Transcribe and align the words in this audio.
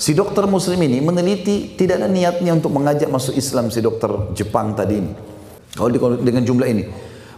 Si 0.00 0.16
dokter 0.16 0.48
muslim 0.48 0.80
ini 0.80 0.96
meneliti 1.04 1.76
tidak 1.76 2.00
ada 2.00 2.08
niatnya 2.08 2.56
untuk 2.56 2.72
mengajak 2.72 3.12
masuk 3.12 3.36
Islam 3.36 3.68
si 3.68 3.84
dokter 3.84 4.08
Jepang 4.32 4.72
tadi 4.72 4.96
ini. 4.96 5.12
Kalau 5.76 6.16
dengan 6.16 6.40
jumlah 6.40 6.68
ini. 6.72 6.84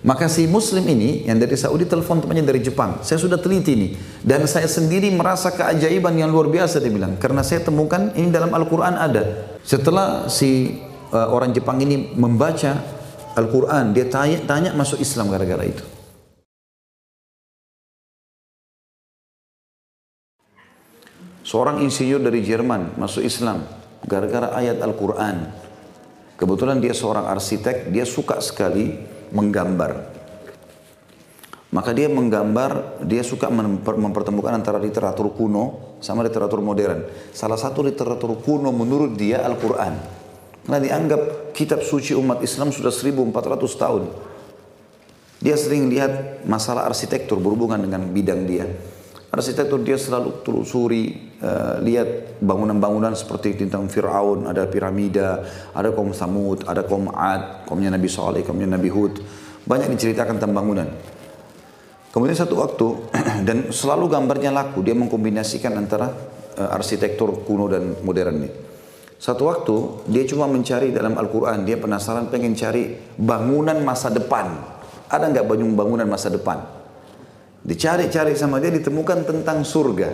Maka 0.07 0.31
si 0.31 0.47
muslim 0.47 0.87
ini 0.87 1.27
yang 1.27 1.43
dari 1.43 1.59
Saudi 1.59 1.91
telepon 1.91 2.23
temannya 2.23 2.47
dari 2.47 2.63
Jepang. 2.63 3.03
Saya 3.03 3.19
sudah 3.19 3.39
teliti 3.39 3.75
ini. 3.75 3.89
Dan 4.23 4.47
saya 4.47 4.71
sendiri 4.71 5.11
merasa 5.11 5.51
keajaiban 5.51 6.15
yang 6.15 6.31
luar 6.31 6.51
biasa 6.51 6.79
dia 6.79 6.91
bilang. 6.91 7.19
Karena 7.19 7.43
saya 7.43 7.67
temukan 7.67 8.15
ini 8.15 8.31
dalam 8.31 8.55
Al-Quran 8.55 8.95
ada. 8.95 9.23
Setelah 9.67 10.31
si 10.31 10.79
uh, 11.11 11.35
orang 11.35 11.51
Jepang 11.55 11.83
ini 11.83 12.15
membaca 12.15 12.79
Al-Quran. 13.39 13.91
Dia 13.91 14.07
tanya, 14.07 14.39
tanya 14.47 14.71
masuk 14.75 15.03
Islam 15.03 15.31
gara-gara 15.31 15.67
itu. 15.67 15.92
Seorang 21.53 21.85
insinyur 21.85 22.25
dari 22.25 22.41
Jerman 22.41 22.97
masuk 22.97 23.29
Islam 23.29 23.69
gara-gara 24.09 24.57
ayat 24.57 24.81
Al-Quran. 24.81 25.53
Kebetulan 26.41 26.81
dia 26.81 26.97
seorang 26.97 27.29
arsitek, 27.29 27.93
dia 27.93 28.09
suka 28.09 28.41
sekali 28.41 28.97
menggambar. 29.37 30.01
Maka 31.77 31.93
dia 31.93 32.09
menggambar, 32.09 33.05
dia 33.05 33.21
suka 33.21 33.53
mempertemukan 33.85 34.49
antara 34.49 34.81
literatur 34.81 35.29
kuno 35.37 35.93
sama 36.01 36.25
literatur 36.25 36.65
modern. 36.65 37.05
Salah 37.37 37.61
satu 37.61 37.85
literatur 37.85 38.33
kuno 38.41 38.73
menurut 38.73 39.13
dia 39.13 39.45
Al-Quran. 39.45 39.93
Karena 40.65 40.81
dianggap 40.81 41.53
kitab 41.53 41.85
suci 41.85 42.17
umat 42.17 42.41
Islam 42.41 42.73
sudah 42.73 42.89
1400 42.89 43.61
tahun. 43.77 44.09
Dia 45.45 45.61
sering 45.61 45.93
lihat 45.93 46.49
masalah 46.49 46.89
arsitektur 46.89 47.37
berhubungan 47.37 47.77
dengan 47.77 48.09
bidang 48.09 48.41
dia. 48.49 48.65
Arsitektur 49.33 49.81
dia 49.81 49.97
selalu 49.97 50.45
telusuri, 50.45 51.33
uh, 51.41 51.81
lihat 51.81 52.37
bangunan-bangunan 52.45 53.17
seperti 53.17 53.57
tentang 53.57 53.89
Fir'aun, 53.89 54.45
ada 54.45 54.69
piramida, 54.69 55.41
ada 55.73 55.89
kaum 55.89 56.13
Samud, 56.13 56.69
ada 56.69 56.85
kaum 56.85 57.09
Ad, 57.09 57.65
kaumnya 57.65 57.89
Nabi 57.97 58.13
Saleh, 58.13 58.45
kaumnya 58.45 58.77
Nabi 58.77 58.93
Hud. 58.93 59.25
Banyak 59.65 59.89
diceritakan 59.97 60.37
tentang 60.37 60.53
bangunan. 60.53 60.85
Kemudian 62.13 62.37
satu 62.37 62.61
waktu, 62.61 63.09
dan 63.49 63.73
selalu 63.73 64.13
gambarnya 64.13 64.53
laku, 64.53 64.85
dia 64.85 64.93
mengkombinasikan 64.93 65.81
antara 65.81 66.13
uh, 66.61 66.77
arsitektur 66.77 67.49
kuno 67.49 67.73
dan 67.73 68.05
modern 68.05 68.37
ini. 68.37 68.53
Satu 69.17 69.49
waktu, 69.49 70.13
dia 70.13 70.29
cuma 70.29 70.45
mencari 70.45 70.93
dalam 70.93 71.17
Al-Quran, 71.17 71.65
dia 71.65 71.81
penasaran 71.81 72.29
pengen 72.29 72.53
cari 72.53 73.01
bangunan 73.17 73.81
masa 73.81 74.13
depan. 74.13 74.61
Ada 75.09 75.33
nggak 75.33 75.49
bangunan 75.73 76.05
masa 76.05 76.29
depan? 76.29 76.82
Dicari-cari 77.63 78.35
sama 78.35 78.59
dia 78.59 78.75
ditemukan 78.75 79.23
tentang 79.23 79.63
surga. 79.63 80.11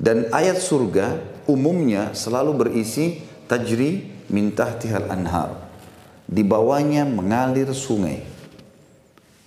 Dan 0.00 0.32
ayat 0.32 0.56
surga 0.56 1.20
umumnya 1.44 2.16
selalu 2.16 2.64
berisi 2.64 3.20
tajri 3.44 4.08
min 4.32 4.56
tahtihal 4.56 5.12
anhar. 5.12 5.68
Di 6.24 6.40
bawahnya 6.40 7.04
mengalir 7.04 7.68
sungai. 7.76 8.24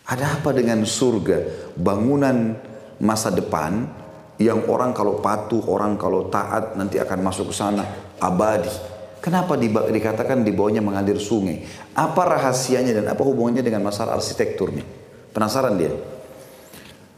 Ada 0.05 0.39
apa 0.39 0.53
dengan 0.53 0.85
surga? 0.85 1.73
Bangunan 1.73 2.53
masa 3.01 3.33
depan 3.33 3.89
yang 4.37 4.69
orang 4.69 4.93
kalau 4.93 5.17
patuh, 5.17 5.65
orang 5.65 5.97
kalau 5.97 6.29
taat 6.29 6.77
nanti 6.77 7.01
akan 7.01 7.19
masuk 7.25 7.49
ke 7.49 7.55
sana 7.57 7.83
abadi. 8.21 8.69
Kenapa 9.17 9.57
dikatakan 9.57 10.45
di 10.45 10.53
bawahnya 10.53 10.85
mengalir 10.85 11.17
sungai? 11.17 11.65
Apa 11.97 12.37
rahasianya 12.37 13.01
dan 13.01 13.05
apa 13.09 13.19
hubungannya 13.25 13.65
dengan 13.65 13.81
masalah 13.81 14.15
arsitektur 14.15 14.69
nih? 14.71 14.85
Penasaran 15.33 15.75
dia? 15.75 16.16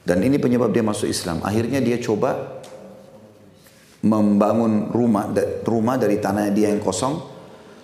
Dan 0.03 0.23
ini 0.23 0.39
penyebab 0.39 0.71
dia 0.71 0.83
masuk 0.83 1.09
Islam. 1.11 1.43
Akhirnya 1.43 1.83
dia 1.83 1.99
coba 1.99 2.59
membangun 3.99 4.87
rumah 4.95 5.27
rumah 5.67 5.95
dari 5.99 6.17
tanah 6.17 6.49
dia 6.55 6.71
yang 6.71 6.79
kosong. 6.79 7.19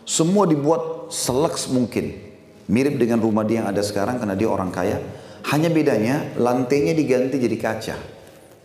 Semua 0.05 0.47
dibuat 0.47 1.11
seleks 1.11 1.69
mungkin. 1.73 2.23
Mirip 2.65 2.97
dengan 2.97 3.21
rumah 3.21 3.45
dia 3.45 3.61
yang 3.61 3.69
ada 3.69 3.81
sekarang 3.85 4.17
karena 4.17 4.33
dia 4.33 4.49
orang 4.49 4.73
kaya. 4.73 4.97
Hanya 5.53 5.69
bedanya 5.69 6.33
lantainya 6.41 6.97
diganti 6.97 7.37
jadi 7.37 7.57
kaca. 7.61 7.95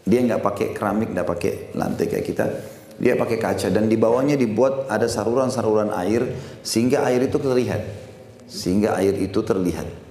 Dia 0.00 0.20
nggak 0.24 0.40
pakai 0.40 0.66
keramik, 0.72 1.12
nggak 1.12 1.28
pakai 1.28 1.52
lantai 1.76 2.08
kayak 2.08 2.24
kita. 2.24 2.44
Dia 3.00 3.16
pakai 3.16 3.36
kaca 3.40 3.68
dan 3.72 3.88
di 3.88 3.96
bawahnya 3.96 4.36
dibuat 4.36 4.88
ada 4.88 5.08
saluran-saluran 5.08 5.92
air 5.92 6.36
sehingga 6.64 7.04
air 7.04 7.24
itu 7.28 7.36
terlihat. 7.36 7.82
Sehingga 8.48 8.96
air 8.96 9.16
itu 9.20 9.40
terlihat. 9.44 10.09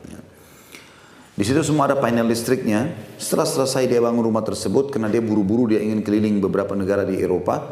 Di 1.40 1.48
situ 1.48 1.64
semua 1.64 1.88
ada 1.88 1.96
panel 1.96 2.28
listriknya. 2.28 2.92
Setelah 3.16 3.48
selesai 3.48 3.88
dia 3.88 4.04
bangun 4.04 4.28
rumah 4.28 4.44
tersebut, 4.44 4.92
karena 4.92 5.08
dia 5.08 5.24
buru-buru 5.24 5.72
dia 5.72 5.80
ingin 5.80 6.04
keliling 6.04 6.44
beberapa 6.44 6.76
negara 6.76 7.08
di 7.08 7.16
Eropa, 7.16 7.64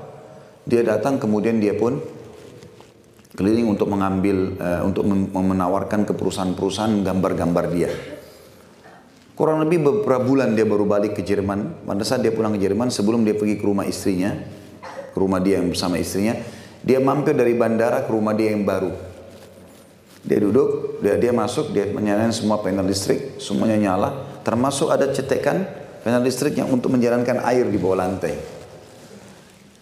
dia 0.63 0.87
datang 0.87 1.19
kemudian 1.19 1.59
dia 1.59 1.75
pun 1.75 1.99
keliling 3.35 3.67
untuk 3.67 3.91
mengambil, 3.91 4.55
uh, 4.55 4.87
untuk 4.87 5.03
menawarkan 5.35 6.07
ke 6.07 6.15
perusahaan-perusahaan 6.15 7.03
gambar-gambar 7.03 7.65
dia. 7.75 7.91
Kurang 9.35 9.59
lebih 9.67 9.83
beberapa 9.83 10.23
bulan 10.23 10.55
dia 10.55 10.63
baru 10.63 10.87
balik 10.87 11.19
ke 11.19 11.21
Jerman. 11.27 11.83
Pada 11.83 12.07
saat 12.07 12.23
dia 12.23 12.31
pulang 12.31 12.55
ke 12.55 12.63
Jerman, 12.63 12.87
sebelum 12.87 13.27
dia 13.27 13.35
pergi 13.35 13.59
ke 13.59 13.67
rumah 13.67 13.83
istrinya, 13.83 14.31
ke 15.11 15.17
rumah 15.19 15.43
dia 15.43 15.59
yang 15.59 15.67
bersama 15.67 15.99
istrinya, 15.99 16.39
dia 16.79 17.03
mampir 17.03 17.35
dari 17.35 17.51
bandara 17.51 18.07
ke 18.07 18.15
rumah 18.15 18.31
dia 18.31 18.55
yang 18.55 18.63
baru. 18.63 19.16
Dia 20.27 20.43
duduk, 20.43 20.99
dia, 20.99 21.15
dia 21.15 21.31
masuk, 21.31 21.71
dia 21.71 21.87
menyalakan 21.87 22.35
semua 22.35 22.59
panel 22.59 22.83
listrik, 22.83 23.39
semuanya 23.39 23.79
nyala. 23.79 24.09
Termasuk 24.43 24.91
ada 24.91 25.07
cetekan 25.07 25.63
panel 26.03 26.19
listrik 26.19 26.59
yang 26.59 26.67
untuk 26.67 26.91
menjalankan 26.91 27.39
air 27.47 27.63
di 27.63 27.79
bawah 27.79 28.03
lantai. 28.03 28.35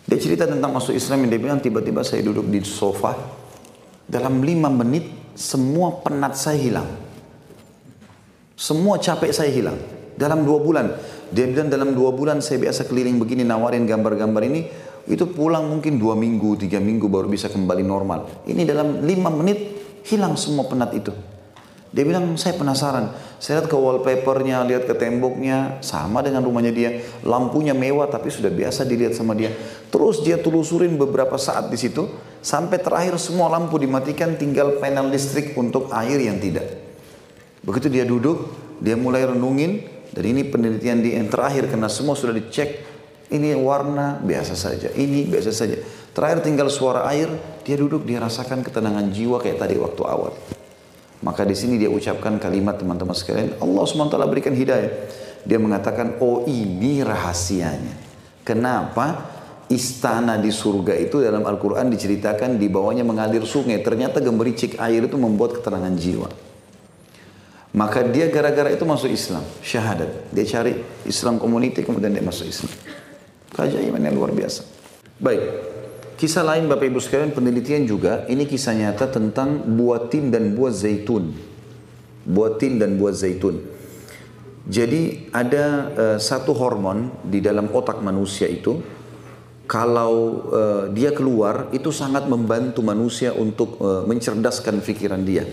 Dia 0.06 0.22
cerita 0.22 0.46
tentang 0.46 0.70
masuk 0.70 0.94
Islam 0.94 1.26
yang 1.26 1.30
dia 1.34 1.42
bilang 1.42 1.58
tiba-tiba 1.58 2.06
saya 2.06 2.22
duduk 2.22 2.46
di 2.46 2.62
sofa. 2.62 3.18
Dalam 4.06 4.46
lima 4.46 4.70
menit 4.70 5.34
semua 5.34 5.98
penat 6.06 6.38
saya 6.38 6.62
hilang. 6.62 6.90
Semua 8.54 9.02
capek 9.02 9.34
saya 9.34 9.50
hilang. 9.50 9.82
Dalam 10.14 10.46
dua 10.46 10.62
bulan. 10.62 10.94
Dia 11.34 11.50
bilang 11.50 11.74
dalam 11.74 11.98
dua 11.98 12.14
bulan 12.14 12.38
saya 12.38 12.62
biasa 12.62 12.86
keliling 12.86 13.18
begini 13.18 13.42
nawarin 13.42 13.90
gambar-gambar 13.90 14.46
ini. 14.46 14.62
Itu 15.10 15.26
pulang 15.34 15.66
mungkin 15.74 15.98
dua 15.98 16.14
minggu, 16.14 16.54
tiga 16.62 16.78
minggu 16.78 17.10
baru 17.10 17.26
bisa 17.26 17.50
kembali 17.50 17.82
normal. 17.82 18.46
Ini 18.46 18.62
dalam 18.62 19.02
lima 19.02 19.34
menit 19.34 19.84
Hilang 20.06 20.38
semua 20.38 20.70
penat 20.70 20.94
itu. 20.94 21.10
Dia 21.96 22.04
bilang, 22.04 22.36
saya 22.36 22.60
penasaran. 22.60 23.16
Saya 23.40 23.64
lihat 23.64 23.72
ke 23.72 23.78
wallpapernya, 23.80 24.68
lihat 24.68 24.84
ke 24.84 24.94
temboknya, 25.00 25.80
sama 25.80 26.20
dengan 26.20 26.44
rumahnya 26.44 26.76
dia. 26.76 27.00
Lampunya 27.24 27.72
mewah, 27.72 28.12
tapi 28.12 28.28
sudah 28.28 28.52
biasa 28.52 28.84
dilihat 28.84 29.16
sama 29.16 29.32
dia. 29.32 29.56
Terus 29.90 30.20
dia 30.20 30.36
telusurin 30.36 31.00
beberapa 31.00 31.40
saat 31.40 31.72
di 31.72 31.80
situ, 31.80 32.12
sampai 32.44 32.84
terakhir 32.84 33.16
semua 33.16 33.48
lampu 33.48 33.80
dimatikan, 33.80 34.36
tinggal 34.36 34.76
panel 34.84 35.08
listrik 35.08 35.56
untuk 35.56 35.88
air 35.96 36.20
yang 36.20 36.36
tidak. 36.36 36.68
Begitu 37.64 37.88
dia 37.88 38.04
duduk, 38.04 38.52
dia 38.84 39.00
mulai 39.00 39.24
renungin, 39.24 39.88
dan 40.12 40.24
ini 40.28 40.44
penelitian 40.46 41.00
dia 41.00 41.18
yang 41.18 41.32
terakhir, 41.32 41.72
karena 41.72 41.88
semua 41.88 42.20
sudah 42.20 42.36
dicek, 42.36 42.95
ini 43.34 43.58
warna 43.58 44.22
biasa 44.22 44.53
saja, 44.53 44.94
ini 44.94 45.25
biasa 45.25 45.50
saja. 45.50 45.78
Terakhir 46.16 46.46
tinggal 46.46 46.72
suara 46.72 47.03
air, 47.12 47.28
dia 47.66 47.75
duduk, 47.75 48.06
dia 48.08 48.22
rasakan 48.22 48.63
ketenangan 48.63 49.12
jiwa 49.12 49.41
kayak 49.41 49.59
tadi 49.59 49.75
waktu 49.75 50.02
awal. 50.06 50.34
Maka 51.25 51.41
di 51.44 51.58
sini 51.58 51.81
dia 51.81 51.90
ucapkan 51.90 52.38
kalimat 52.38 52.78
teman-teman 52.78 53.18
sekalian, 53.18 53.58
Allah 53.58 53.84
SWT 53.84 54.16
berikan 54.30 54.53
hidayah. 54.53 54.91
Dia 55.41 55.58
mengatakan, 55.58 56.22
oh 56.22 56.46
ini 56.46 57.02
rahasianya. 57.02 58.06
Kenapa 58.46 59.35
istana 59.69 60.38
di 60.38 60.53
surga 60.53 60.94
itu 60.97 61.22
dalam 61.22 61.41
Al-Quran 61.41 61.90
diceritakan 61.90 62.62
di 62.62 62.69
bawahnya 62.69 63.02
mengalir 63.02 63.41
sungai. 63.46 63.81
Ternyata 63.81 64.22
gemericik 64.22 64.78
air 64.78 65.06
itu 65.06 65.18
membuat 65.18 65.58
ketenangan 65.62 65.94
jiwa. 65.97 66.30
Maka 67.75 68.08
dia 68.08 68.31
gara-gara 68.31 68.72
itu 68.72 68.88
masuk 68.88 69.12
Islam, 69.12 69.44
syahadat. 69.59 70.31
Dia 70.31 70.46
cari 70.47 70.80
Islam 71.03 71.35
community 71.41 71.84
kemudian 71.84 72.14
dia 72.16 72.24
masuk 72.24 72.47
Islam. 72.47 72.72
Keajaiban 73.54 74.02
yang 74.02 74.16
luar 74.18 74.34
biasa. 74.34 74.66
Baik, 75.16 75.42
Kisah 76.16 76.47
lain 76.47 76.72
Bapak 76.72 76.88
Ibu 76.88 77.03
sekalian 77.03 77.36
penelitian 77.36 77.84
juga 77.84 78.24
ini 78.32 78.47
kisah 78.47 78.72
nyata 78.72 79.12
tentang 79.12 79.68
buah 79.68 80.08
tin 80.08 80.32
dan 80.32 80.56
buah 80.56 80.72
zaitun. 80.72 81.36
Buah 82.24 82.56
tin 82.56 82.80
dan 82.80 82.96
buah 82.96 83.12
zaitun. 83.12 83.59
Jadi 84.64 85.28
ada 85.36 85.92
uh, 85.92 86.18
satu 86.18 86.56
hormon 86.56 87.12
di 87.28 87.44
dalam 87.44 87.68
otak 87.68 88.00
manusia 88.00 88.47
itu 88.47 88.80
kalau 89.68 90.48
uh, 90.56 90.84
dia 90.96 91.12
keluar 91.12 91.68
itu 91.76 91.91
sangat 91.91 92.32
membantu 92.32 92.80
manusia 92.80 93.36
untuk 93.36 93.76
uh, 93.84 94.08
mencerdaskan 94.08 94.80
pikiran 94.80 95.20
dia. 95.20 95.44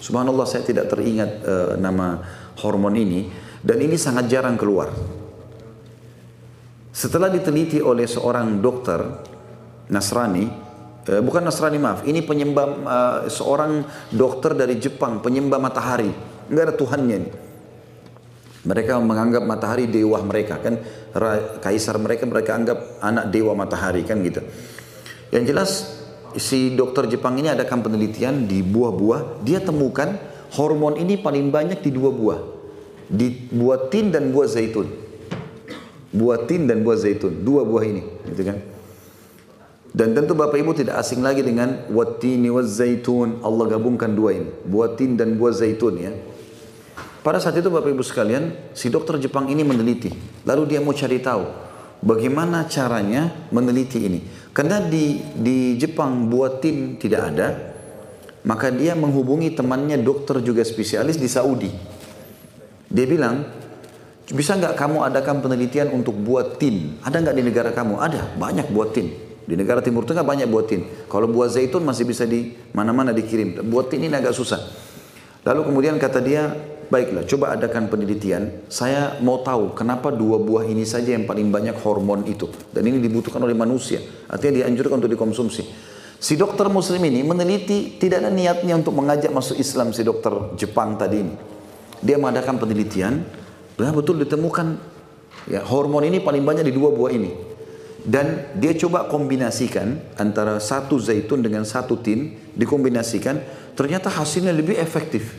Subhanallah 0.00 0.48
saya 0.48 0.64
tidak 0.64 0.88
teringat 0.88 1.44
uh, 1.44 1.76
nama 1.76 2.24
hormon 2.64 2.96
ini 2.96 3.28
dan 3.60 3.84
ini 3.84 4.00
sangat 4.00 4.32
jarang 4.32 4.56
keluar. 4.56 4.88
Setelah 7.06 7.30
diteliti 7.30 7.78
oleh 7.78 8.02
seorang 8.02 8.58
dokter 8.58 8.98
Nasrani, 9.94 10.42
eh, 11.06 11.22
bukan 11.22 11.46
Nasrani 11.46 11.78
maaf, 11.78 12.02
ini 12.02 12.18
penyembah 12.18 12.66
uh, 12.82 13.18
seorang 13.30 13.86
dokter 14.10 14.58
dari 14.58 14.74
Jepang, 14.74 15.22
penyembah 15.22 15.62
matahari, 15.62 16.10
nggak 16.50 16.64
ada 16.66 16.74
Tuhannya 16.74 17.16
ini. 17.22 17.30
Mereka 18.66 18.98
menganggap 18.98 19.46
matahari 19.46 19.86
dewa 19.86 20.18
mereka 20.26 20.58
kan 20.58 20.82
kaisar 21.62 21.94
mereka 22.02 22.26
mereka 22.26 22.58
anggap 22.58 22.98
anak 22.98 23.30
dewa 23.30 23.54
matahari 23.54 24.02
kan 24.02 24.18
gitu. 24.26 24.42
Yang 25.30 25.44
jelas 25.46 25.70
si 26.34 26.74
dokter 26.74 27.06
Jepang 27.06 27.38
ini 27.38 27.54
adakan 27.54 27.86
penelitian 27.86 28.50
di 28.50 28.66
buah-buah, 28.66 29.46
dia 29.46 29.62
temukan 29.62 30.18
hormon 30.58 30.98
ini 30.98 31.22
paling 31.22 31.54
banyak 31.54 31.86
di 31.86 31.94
dua 31.94 32.10
buah. 32.10 32.40
Di 33.06 33.46
buah 33.54 33.94
tin 33.94 34.10
dan 34.10 34.34
buah 34.34 34.50
zaitun. 34.50 35.05
Buah 36.14 36.46
tin 36.46 36.70
dan 36.70 36.86
buah 36.86 36.98
zaitun, 36.98 37.42
dua 37.42 37.66
buah 37.66 37.82
ini, 37.82 38.02
gitu 38.30 38.42
kan. 38.46 38.58
Dan 39.96 40.12
tentu 40.12 40.36
Bapak 40.36 40.60
Ibu 40.60 40.76
tidak 40.76 41.00
asing 41.00 41.24
lagi 41.24 41.40
dengan 41.40 41.88
watini 41.88 42.52
wa 42.52 42.60
zaitun. 42.60 43.40
Allah 43.40 43.64
gabungkan 43.64 44.12
dua 44.12 44.36
ini, 44.36 44.48
buah 44.68 44.92
tin 44.92 45.16
dan 45.16 45.40
buah 45.40 45.56
zaitun 45.56 45.94
ya. 45.96 46.12
Pada 47.24 47.40
saat 47.42 47.58
itu 47.58 47.72
Bapak 47.72 47.90
Ibu 47.90 48.04
sekalian, 48.04 48.54
si 48.76 48.92
dokter 48.92 49.18
Jepang 49.18 49.50
ini 49.50 49.64
meneliti. 49.66 50.12
Lalu 50.46 50.62
dia 50.76 50.84
mau 50.84 50.94
cari 50.94 51.18
tahu 51.18 51.48
bagaimana 52.04 52.68
caranya 52.68 53.48
meneliti 53.50 54.04
ini. 54.04 54.20
Karena 54.52 54.84
di 54.84 55.20
di 55.34 55.74
Jepang 55.80 56.28
buatin 56.30 57.00
tidak 57.00 57.34
ada, 57.34 57.48
maka 58.46 58.70
dia 58.70 58.94
menghubungi 58.94 59.56
temannya 59.56 59.98
dokter 60.00 60.38
juga 60.44 60.62
spesialis 60.62 61.18
di 61.18 61.26
Saudi. 61.26 61.72
Dia 62.86 63.06
bilang, 63.10 63.42
bisa 64.32 64.58
nggak 64.58 64.74
kamu 64.74 65.06
adakan 65.06 65.38
penelitian 65.38 65.94
untuk 65.94 66.18
buat 66.18 66.58
tin? 66.58 66.98
Ada 67.06 67.22
nggak 67.22 67.36
di 67.38 67.42
negara 67.46 67.70
kamu? 67.70 68.02
Ada, 68.02 68.34
banyak 68.34 68.74
buat 68.74 68.90
tin. 68.90 69.14
Di 69.46 69.54
negara 69.54 69.78
Timur 69.78 70.02
Tengah 70.02 70.26
banyak 70.26 70.50
buat 70.50 70.66
tin. 70.66 70.82
Kalau 71.06 71.30
buah 71.30 71.46
zaitun 71.46 71.86
masih 71.86 72.02
bisa 72.02 72.26
di 72.26 72.50
mana-mana 72.74 73.14
dikirim. 73.14 73.62
Buat 73.70 73.94
tin 73.94 74.02
ini 74.02 74.10
agak 74.10 74.34
susah. 74.34 74.58
Lalu 75.46 75.70
kemudian 75.70 75.94
kata 76.02 76.18
dia, 76.18 76.50
baiklah 76.90 77.22
coba 77.22 77.54
adakan 77.54 77.86
penelitian. 77.86 78.66
Saya 78.66 79.14
mau 79.22 79.46
tahu 79.46 79.78
kenapa 79.78 80.10
dua 80.10 80.42
buah 80.42 80.66
ini 80.66 80.82
saja 80.82 81.14
yang 81.14 81.30
paling 81.30 81.54
banyak 81.54 81.78
hormon 81.78 82.26
itu. 82.26 82.50
Dan 82.74 82.90
ini 82.90 82.98
dibutuhkan 82.98 83.38
oleh 83.38 83.54
manusia. 83.54 84.02
Artinya 84.26 84.66
dianjurkan 84.66 84.98
untuk 84.98 85.14
dikonsumsi. 85.14 85.94
Si 86.18 86.34
dokter 86.34 86.66
muslim 86.66 86.98
ini 87.06 87.22
meneliti 87.22 88.02
tidak 88.02 88.26
ada 88.26 88.30
niatnya 88.34 88.74
untuk 88.74 88.98
mengajak 88.98 89.30
masuk 89.30 89.60
Islam 89.62 89.94
si 89.94 90.02
dokter 90.02 90.32
Jepang 90.58 90.98
tadi 90.98 91.22
ini. 91.22 91.34
Dia 92.02 92.18
mengadakan 92.18 92.58
penelitian, 92.58 93.22
betul 93.76 94.16
ditemukan 94.24 94.96
ya 95.52 95.60
hormon 95.62 96.04
ini 96.08 96.24
paling 96.24 96.42
banyak 96.42 96.64
di 96.64 96.72
dua 96.72 96.90
buah 96.92 97.12
ini. 97.12 97.32
Dan 98.06 98.54
dia 98.54 98.70
coba 98.78 99.10
kombinasikan 99.10 99.98
antara 100.14 100.62
satu 100.62 100.94
zaitun 100.94 101.42
dengan 101.42 101.66
satu 101.66 101.98
tin, 101.98 102.38
dikombinasikan, 102.54 103.42
ternyata 103.74 104.06
hasilnya 104.06 104.54
lebih 104.54 104.78
efektif. 104.78 105.34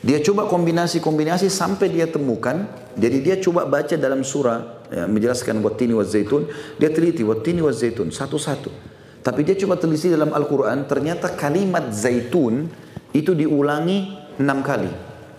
Dia 0.00 0.16
coba 0.24 0.48
kombinasi-kombinasi 0.48 1.52
sampai 1.52 1.92
dia 1.92 2.08
temukan. 2.08 2.64
Jadi 2.96 3.20
dia 3.20 3.36
coba 3.36 3.68
baca 3.68 4.00
dalam 4.00 4.24
surah 4.24 4.88
ya, 4.88 5.04
menjelaskan 5.04 5.60
watini 5.60 5.92
wa 5.92 6.08
zaitun. 6.08 6.48
Dia 6.80 6.88
teliti 6.88 7.20
watini 7.20 7.60
wa 7.60 7.74
zaitun 7.74 8.08
satu-satu. 8.08 8.72
Tapi 9.20 9.40
dia 9.44 9.58
coba 9.60 9.76
teliti 9.76 10.08
dalam 10.08 10.32
Al-Quran. 10.32 10.88
Ternyata 10.88 11.36
kalimat 11.36 11.92
zaitun 11.92 12.70
itu 13.12 13.36
diulangi 13.36 14.14
enam 14.40 14.64
kali. 14.64 14.88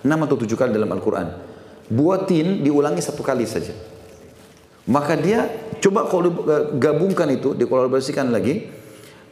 Enam 0.05 0.19
atau 0.29 0.35
tujuh 0.35 0.59
kali 0.59 0.75
dalam 0.75 0.93
Al-Quran. 0.93 1.46
Buatin 1.87 2.63
diulangi 2.63 2.99
satu 2.99 3.23
kali 3.23 3.47
saja. 3.47 3.71
Maka 4.87 5.19
dia 5.19 5.47
coba 5.83 6.07
kalau 6.07 6.31
gabungkan 6.79 7.27
itu, 7.31 7.55
dikolaborasikan 7.55 8.31
lagi. 8.31 8.67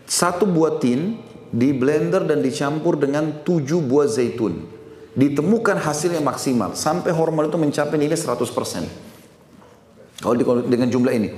Satu 0.05 0.45
buatin 0.45 1.17
di 1.49 1.73
blender 1.73 2.27
dan 2.27 2.43
dicampur 2.43 2.99
dengan 2.99 3.41
tujuh 3.41 3.81
buah 3.81 4.05
zaitun 4.05 4.75
ditemukan 5.15 5.79
hasilnya 5.79 6.19
maksimal 6.19 6.75
sampai 6.75 7.15
hormon 7.15 7.47
itu 7.47 7.55
mencapai 7.55 7.95
nilai 7.95 8.19
100%. 8.19 8.43
Kalau 10.19 10.35
dengan 10.67 10.87
jumlah 10.91 11.13
ini. 11.15 11.29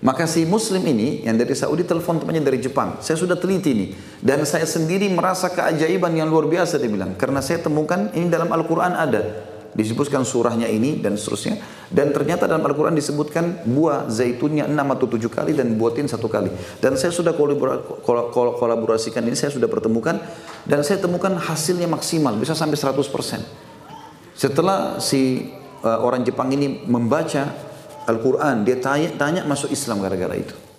Maka 0.00 0.24
si 0.24 0.48
muslim 0.48 0.80
ini 0.80 1.28
yang 1.28 1.36
dari 1.36 1.52
Saudi 1.52 1.84
telepon 1.84 2.16
temannya 2.16 2.40
dari 2.40 2.56
Jepang. 2.56 3.04
Saya 3.04 3.20
sudah 3.20 3.36
teliti 3.36 3.70
ini. 3.76 3.86
Dan 4.16 4.48
saya 4.48 4.64
sendiri 4.64 5.04
merasa 5.12 5.52
keajaiban 5.52 6.16
yang 6.16 6.32
luar 6.32 6.48
biasa 6.48 6.80
dia 6.80 6.88
bilang. 6.88 7.12
Karena 7.20 7.44
saya 7.44 7.60
temukan 7.60 8.08
ini 8.16 8.32
dalam 8.32 8.48
Al-Quran 8.48 8.96
ada. 8.96 9.49
Disebutkan 9.70 10.26
surahnya 10.26 10.66
ini 10.66 10.98
dan 10.98 11.14
seterusnya. 11.14 11.58
Dan 11.90 12.10
ternyata 12.10 12.50
dalam 12.50 12.62
Al-Quran 12.66 12.94
disebutkan 12.94 13.66
buah 13.66 14.10
zaitunnya 14.10 14.66
enam 14.66 14.90
atau 14.94 15.06
tujuh 15.06 15.30
kali 15.30 15.54
dan 15.54 15.78
buatin 15.78 16.10
satu 16.10 16.26
kali. 16.26 16.50
Dan 16.82 16.98
saya 16.98 17.14
sudah 17.14 17.34
kolaborasikan 18.58 19.22
ini, 19.26 19.38
saya 19.38 19.54
sudah 19.54 19.70
pertemukan. 19.70 20.18
Dan 20.66 20.82
saya 20.82 20.98
temukan 20.98 21.34
hasilnya 21.38 21.86
maksimal, 21.86 22.34
bisa 22.38 22.54
sampai 22.54 22.78
100%. 22.78 22.98
Setelah 24.34 24.98
si 25.02 25.52
uh, 25.84 26.00
orang 26.00 26.24
Jepang 26.24 26.50
ini 26.54 26.86
membaca 26.88 27.50
Al-Quran, 28.08 28.64
dia 28.64 28.80
tanya, 28.80 29.12
tanya 29.14 29.42
masuk 29.46 29.70
Islam 29.70 30.00
gara-gara 30.00 30.34
itu. 30.34 30.69